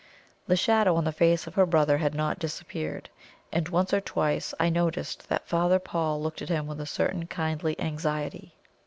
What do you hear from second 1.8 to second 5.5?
had not disappeared, and once or twice I noticed that